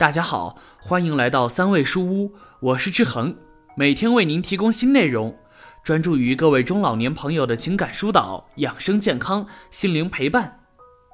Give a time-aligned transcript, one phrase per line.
[0.00, 3.36] 大家好，欢迎来到三味书屋，我是志恒，
[3.76, 5.36] 每天为您提供新内容，
[5.84, 10.60] 专注于各位中老年朋友的情感疏导、养生健康、心灵陪伴。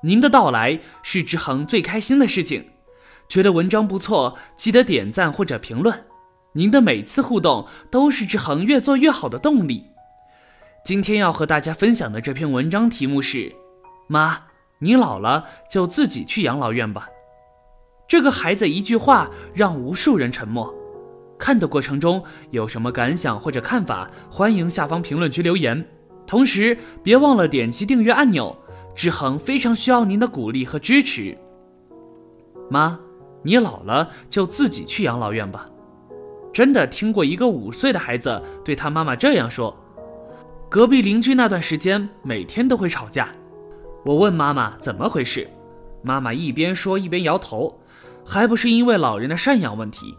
[0.04, 2.64] 您的到来是志恒最开心的事情。
[3.28, 6.04] 觉得文章不错，记得点赞或者评论。
[6.52, 9.84] 您的每次互动都是志恒越做越好的动力。
[10.84, 13.52] 今天要和大家分享的这篇文章题目是：
[14.06, 14.42] 妈，
[14.78, 17.08] 你老了就自己去养老院吧。
[18.08, 20.72] 这个孩子一句话让无数人沉默。
[21.38, 25.84] 看的过程中有什么感想或者看法，欢迎下方评论区留言。
[26.26, 28.56] 同时别忘了点击订阅按钮，
[28.94, 31.36] 志恒非常需要您的鼓励和支持。
[32.70, 32.98] 妈，
[33.42, 35.68] 你老了就自己去养老院吧。
[36.52, 39.76] 真的听过一个五岁的孩子对他妈妈这样说。
[40.68, 43.28] 隔壁邻居那段时间每天都会吵架。
[44.04, 45.48] 我问妈妈怎么回事，
[46.02, 47.78] 妈妈一边说一边摇头。
[48.26, 50.16] 还不是因为老人的赡养问题，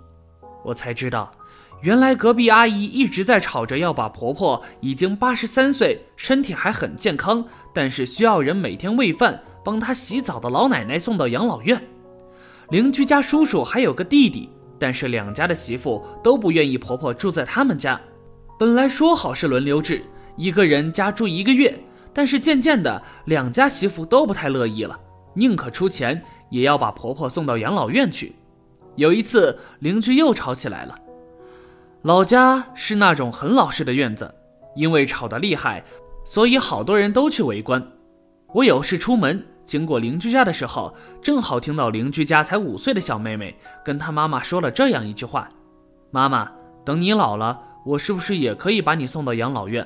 [0.64, 1.30] 我才知道，
[1.82, 11.80] 原来隔壁阿姨一直在吵着要把婆婆已经八十三岁、身体还很健康，但是需要人每天喂饭、帮她洗澡的老奶奶送到养老院。
[12.70, 18.00] 邻居家叔叔还有个弟弟，但是两家的媳妇都不愿意婆婆住在他们家。
[18.58, 20.02] 本来说好是轮流制，
[20.38, 21.78] 一个人家住一个月，
[22.14, 24.98] 但是渐渐的，两家媳妇都不太乐意了，
[25.34, 26.24] 宁可出钱。
[26.50, 28.36] 也要把婆婆送到养老院去。
[28.96, 30.98] 有一次，邻居又吵起来了。
[32.02, 34.34] 老家是那种很老式的院子，
[34.76, 35.84] 因为吵得厉害，
[36.26, 37.86] 所以好多人都去围观。
[38.54, 45.50] 我有事出门，经过邻居家的时候，正好听到邻居家才五岁的小妹妹跟她妈妈说了这样一句话
[46.10, 46.50] ：“妈妈，
[46.86, 49.86] 等你老了，我是不是也可以把你送到养老院？”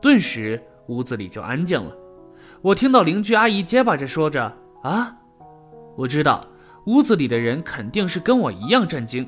[0.00, 1.92] 顿时屋子里就安静了。
[2.60, 4.52] 我听到邻居阿姨结巴着说着
[4.84, 5.16] ：“啊。”
[5.96, 6.46] 我知道
[6.84, 9.26] 屋子里的人肯定是跟我一样震惊，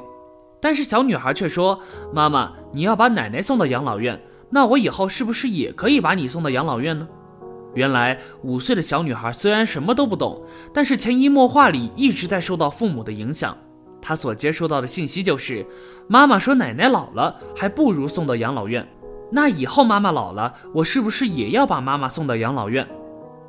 [0.61, 1.81] 但是小女孩却说
[2.15, 4.21] ：“妈妈，你要把奶奶送到养老院，
[4.51, 7.09] 那我以后是不是也可以把你送到养老院呢？”
[7.75, 10.43] 原来五岁的小女孩虽然什么都不懂，
[10.73, 13.57] 但是潜移默化里一直在受到父母的影响。
[14.01, 15.67] 她所接收到的信息就是：
[16.09, 18.87] 妈妈说奶奶老了，还不如送到养老院。
[19.31, 22.89] 那以后妈妈老了，我是不是也要把妈妈送到养老院？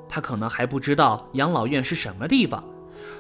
[0.10, 2.64] 她可能还不知道养老院是什么地方。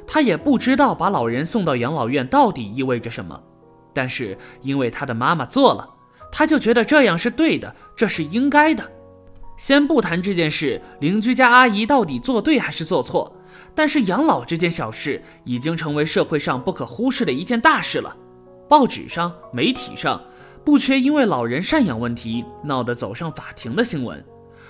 [0.07, 3.41] 他也不知道把老人送到养老院到底意味着什么，
[3.94, 5.88] 但是因为他的妈妈做了，
[6.31, 8.84] 他就觉得这样是对的，这是应该的。
[9.57, 13.35] 先不谈这件事，邻居家阿姨到底做对还是做错，
[13.75, 18.16] 但是养老这件小事已经成为社会上不可忽视的一件大事了。
[18.69, 20.22] 报纸上、媒体上
[20.63, 24.23] 不缺因为老人赡养问题闹得走上法庭的新闻，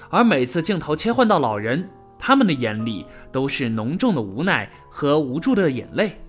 [0.10, 1.88] 而每次镜头切换到老人。
[2.20, 6.20] 他们的眼里都是浓重的无奈和无助的眼泪。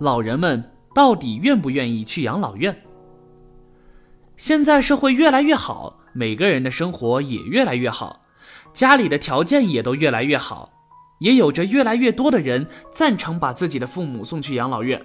[0.00, 0.62] 老人们
[0.92, 2.76] 到底愿不愿意去养老院？
[4.36, 8.22] 现在社会越来越好，每个人的生活也越来越好，
[8.72, 10.70] 家里的条件也都越来越好，
[11.18, 15.00] 也有着越来越多的人赞成把自己的父母送去养老院。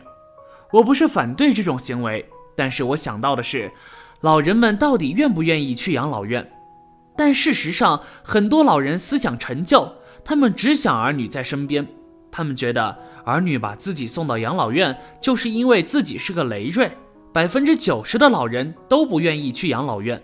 [0.72, 2.26] 我不是反对这种行为，
[2.56, 3.70] 但是我想到的是，
[4.22, 6.50] 老人们到底愿不愿意去养老院？
[7.18, 9.92] 但事实上，很多老人思想陈旧，
[10.24, 11.88] 他们只想儿女在身边。
[12.32, 16.92] 他们觉得儿女把自己送到养老院，就是因为自己是个累赘。
[17.32, 20.22] 百分之九十的老人都不愿意去养老院。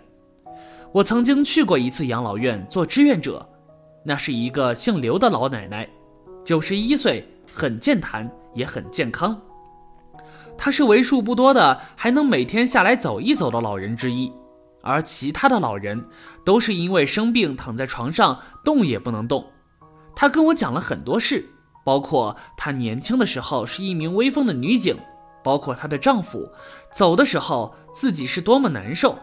[0.92, 3.48] 我曾经去过一次养老院做志愿者，
[4.04, 5.88] 那是一个姓刘的老奶奶，
[6.44, 9.40] 九十一岁，很健谈，也很健康。
[10.58, 14.32] 她是为数不多的还能每天下来走一走的老人之一。
[14.84, 16.06] 而其他的老人
[16.44, 19.52] 都是因为生病躺在床上动也不能动。
[20.16, 21.50] 他跟我讲了很多事，
[21.86, 24.98] 包括她年轻的时候是一名威风的女警，
[25.44, 26.52] 包括她的丈夫
[26.92, 29.18] 走的时候自己是多么难受。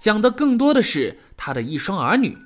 [0.00, 2.38] 讲的更多的是她的一双儿女。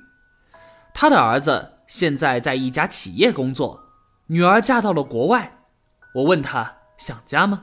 [0.93, 3.79] 她的儿子现在在一家企业工作，
[4.27, 5.59] 女儿嫁到了国外。
[6.15, 7.61] 我问她想家吗？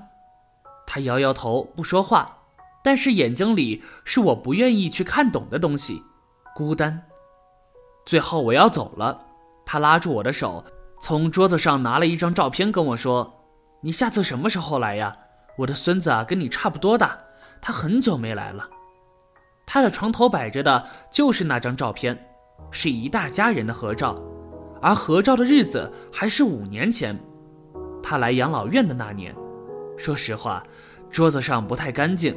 [0.86, 2.36] 她摇摇头不说话。
[2.82, 6.02] 但是眼睛里是我不愿意去看懂的东西，
[6.54, 7.02] 孤单。
[8.06, 9.20] 最后我要走了，
[9.66, 10.64] 他拉住我的手，
[11.00, 13.32] 从桌子上拿了一张照片，跟我说
[13.82, 15.14] ：“你下次什么时候来呀？
[15.58, 17.18] 我的孙子啊，跟你差不多大，
[17.60, 18.68] 他很久没来了。”
[19.66, 22.18] 他的床头摆着的就是那张照片，
[22.70, 24.20] 是一大家人的合照，
[24.82, 27.16] 而合照的日子还是五年前，
[28.02, 29.32] 他来养老院的那年。
[29.96, 30.64] 说实话，
[31.10, 32.34] 桌子上不太干净。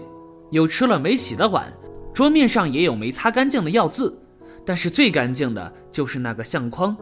[0.54, 1.74] 有吃了没洗的碗，
[2.14, 4.16] 桌面上也有没擦干净的药渍，
[4.64, 6.96] 但是最干净的就是那个相框。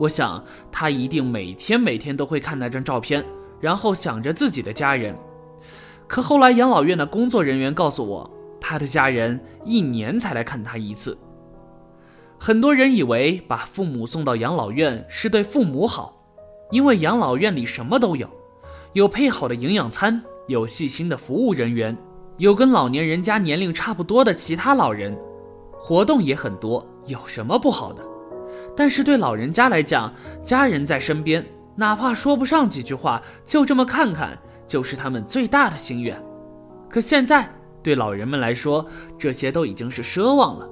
[0.00, 3.24] 我想他一定每天每天都会看那张照片，
[3.60, 5.16] 然后想着自己的家人。
[6.08, 8.28] 可后来养老院的工作人员告诉我，
[8.60, 11.16] 他的家人一年才来看他一次。
[12.36, 16.20] 很多人以为把父母送到养老院是对父母好，
[16.72, 18.28] 因为养老院里什么都有，
[18.94, 21.96] 有配好的营养餐，有细心的服务人员，
[22.38, 25.16] 有跟老年人家年龄差不多的其他老人，
[25.72, 28.02] 活动也很多，有什么不好的？
[28.76, 30.12] 但是对老人家来讲，
[30.42, 31.44] 家人在身边，
[31.76, 34.36] 哪怕说不上几句话，就这么看看，
[34.66, 36.20] 就是他们最大的心愿。
[36.88, 37.48] 可现在
[37.82, 38.86] 对老人们来说，
[39.18, 40.68] 这些都已经是奢望了。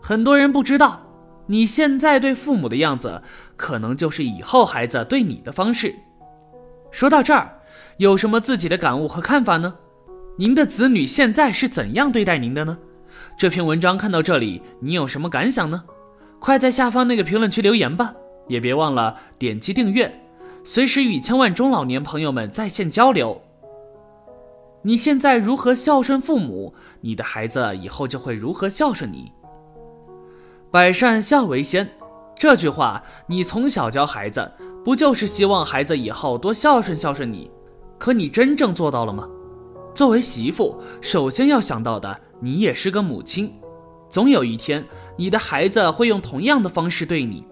[0.00, 1.00] 很多人不知道，
[1.46, 3.20] 你现在对父母的样子，
[3.56, 5.94] 可能就是以后孩子对你的方式。
[6.92, 7.60] 说到这儿，
[7.96, 9.74] 有什么自己的感悟和看法呢？
[10.38, 12.76] 您的子女现在是怎样对待您的呢？
[13.38, 15.82] 这篇文章看到这里，你有什么感想呢？
[16.38, 18.14] 快在下方那个评论区留言吧，
[18.46, 20.12] 也别忘了点击订阅，
[20.62, 23.40] 随时与千万中老年朋友们在线交流。
[24.82, 29.32] 你现在如何孝顺父母，你的孩子以后就会如何孝顺你。
[30.70, 31.88] 百善孝为先，
[32.38, 34.52] 这句话你从小教孩子，
[34.84, 37.50] 不就是希望孩子以后多孝顺孝顺你？
[37.98, 39.26] 可你真正做到了吗？
[39.96, 43.50] 作为媳妇，首先要想到的，你也是个母亲，
[44.10, 44.84] 总有一天，
[45.16, 47.42] 你的孩子会用同样的方式对你。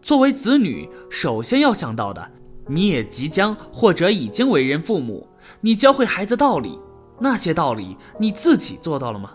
[0.00, 2.30] 作为子女，首先要想到的，
[2.68, 5.26] 你也即将或者已经为人父母，
[5.60, 6.78] 你教会孩子道理，
[7.18, 9.32] 那些道理你自己做到了吗？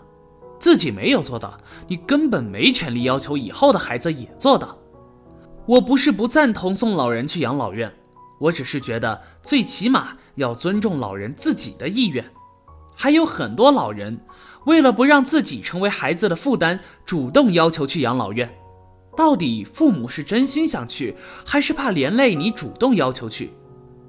[0.58, 4.78] 自己没有做到，你根本没权利要求以后的孩子也做到。
[5.66, 7.92] 我不是不赞同送老人去养老院，
[8.40, 12.24] 我只是觉得最起码要尊重老人自己的意愿。
[12.96, 14.18] 还有很多老人
[14.64, 18.50] 为了不让自己成为孩子的负担，主动要求去养老院。
[19.14, 21.14] 到底父母是真心想去，
[21.44, 23.52] 还是怕连累你主动要求去？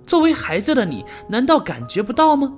[0.05, 2.53] 作为孩子的你，难道感觉不到吗？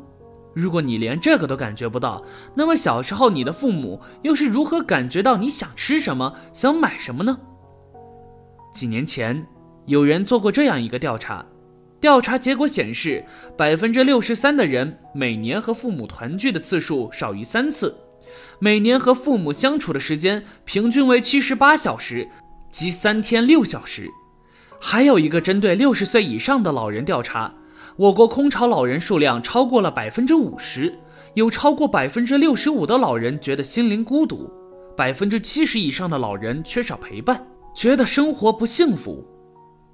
[0.54, 2.24] 如果你连这个都感觉不到，
[2.56, 7.38] 那么小时候你的父母又是如何感觉到你想吃什么、想买什么呢？
[8.74, 9.46] 几年前，
[9.86, 11.46] 有人做过这样一个调查，
[12.02, 13.24] 调查结果显示，
[13.58, 17.96] 百分之六十三的人每年和父母团聚的次数少于三次，
[18.60, 22.28] 每年和父母相处的时间平均为七十八小时，
[22.72, 24.10] 即三天六小时。
[24.80, 27.54] 还有一个针对六十岁以上的老人调查。
[27.98, 30.98] 我国空巢老人数量超过了百分之五十，
[31.34, 34.50] 有超过百分之六十五的老人觉得心灵孤独，
[34.96, 39.26] 百分之七十以上的老人缺少陪伴，觉得生活不幸福。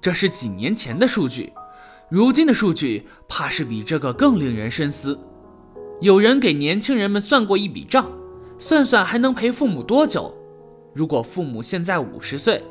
[0.00, 1.52] 这是几年前的数据，
[2.08, 5.18] 如今的数据怕是比这个更令人深思。
[6.00, 8.08] 有人给年轻人们算过一笔账，
[8.58, 10.32] 算算还能陪父母多久？
[10.94, 12.62] 如果父母现在五十岁，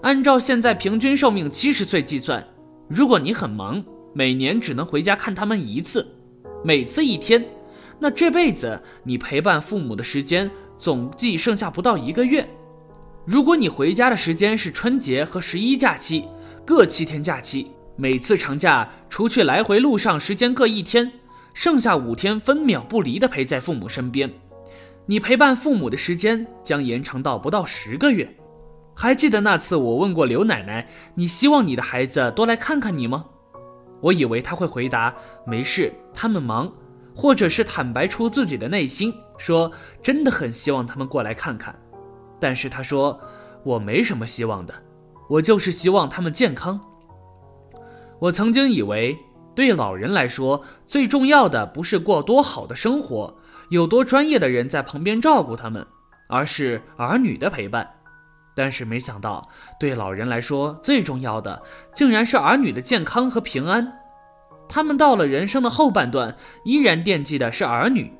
[0.00, 2.42] 按照现在平均寿命七十岁计算，
[2.88, 3.84] 如果你很忙。
[4.14, 6.04] 每年只能回家看他们一次，
[6.64, 7.44] 每次一天，
[8.00, 12.48] 那这辈子你陪伴父母的时间总计剩下不到一个月。
[13.26, 16.24] 如果你回家的时间是春节和十一假期，
[16.64, 17.70] 各七天假期，
[18.00, 21.10] 每次长假除去来回路上时间各一天，
[21.52, 24.32] 剩下五天分秒不离的陪在父母身边，
[25.06, 28.32] 你陪伴父母的时间将延长到不到十个月。
[28.94, 33.24] 还记得那次我问过刘奶奶，你希望你的孩子多来看看你吗？
[34.00, 35.12] 我以为他会回答
[35.44, 36.72] 没事，他们忙，
[37.16, 41.76] 或者是坦白出自己的内心，说真的很希望他们过来看看。
[42.38, 43.20] 但是他说
[43.64, 44.72] 我没什么希望的，
[45.28, 46.80] 我就是希望他们健康。
[48.20, 49.16] 我曾经以为
[49.54, 53.34] 对老人来说最重要的不是过多好的生活，
[53.70, 55.86] 有多专业的人在旁边照顾他们，
[56.28, 57.88] 而是儿女的陪伴。
[58.54, 59.48] 但是没想到，
[59.78, 61.62] 对老人来说最重要的，
[61.94, 63.92] 竟然是儿女的健康和平安。
[64.68, 68.12] 他们到了人生的后半段，依然惦记的是儿女。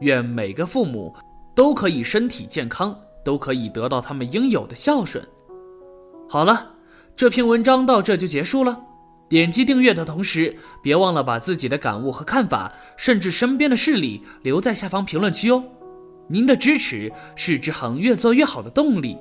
[0.00, 1.14] 愿每个父母
[1.54, 5.26] 都可以身体健康，都可以得到他们应有的孝顺。
[6.28, 6.70] 好了，
[7.16, 8.78] 这篇文章到这就结束了。
[9.28, 15.62] 点击订阅的同时，别忘了把自己的感悟和看法，甚至身边的事例留在下方评论区哦。
[16.28, 19.16] 您的支持是志恒越做越好的动力。